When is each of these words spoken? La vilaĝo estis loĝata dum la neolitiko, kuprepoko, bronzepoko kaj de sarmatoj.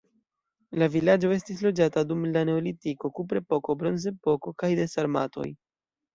La 0.83 0.85
vilaĝo 0.93 1.29
estis 1.35 1.61
loĝata 1.65 2.03
dum 2.13 2.23
la 2.37 2.43
neolitiko, 2.51 3.13
kuprepoko, 3.21 3.77
bronzepoko 3.83 4.57
kaj 4.65 4.73
de 4.83 4.91
sarmatoj. 4.97 5.49